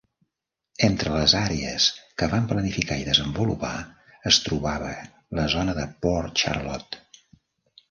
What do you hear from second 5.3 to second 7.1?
la zona de Port Charlotte.